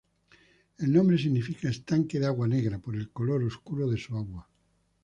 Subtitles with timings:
[0.79, 4.49] El nombre significa "estanque de agua negra", por el color oscuro de su agua.